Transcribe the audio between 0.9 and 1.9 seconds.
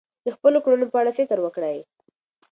په اړه فکر وکړئ.